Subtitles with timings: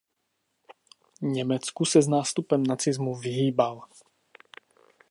[1.21, 3.87] Německu se s nástupem nacismu vyhýbal.